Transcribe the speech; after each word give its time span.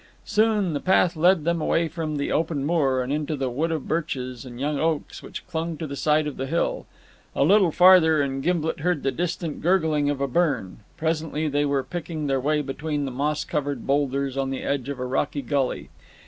Soon 0.25 0.73
the 0.73 0.79
path 0.79 1.15
led 1.15 1.43
them 1.43 1.61
away 1.61 1.87
from 1.87 2.17
the 2.17 2.31
open 2.31 2.65
moor, 2.65 3.03
and 3.03 3.13
into 3.13 3.35
the 3.35 3.51
wood 3.51 3.71
of 3.71 3.87
birches 3.87 4.43
and 4.45 4.59
young 4.59 4.79
oaks 4.79 5.21
which 5.21 5.45
clung 5.45 5.77
to 5.77 5.85
the 5.85 5.95
side 5.95 6.25
of 6.25 6.37
the 6.37 6.47
hill. 6.47 6.87
A 7.35 7.43
little 7.43 7.71
farther, 7.71 8.19
and 8.19 8.41
Gimblet 8.41 8.79
heard 8.79 9.03
the 9.03 9.11
distant 9.11 9.61
gurgling 9.61 10.09
of 10.09 10.19
a 10.19 10.27
burn; 10.27 10.79
presently 10.97 11.47
they 11.47 11.65
were 11.65 11.83
picking 11.83 12.25
their 12.25 12.39
way 12.41 12.63
between 12.63 13.05
moss 13.13 13.45
covered 13.45 13.85
boulders 13.85 14.37
on 14.37 14.49
the 14.49 14.63
edge 14.63 14.89
of 14.89 14.97
a 14.97 15.05
rocky 15.05 15.43
gully. 15.43 15.91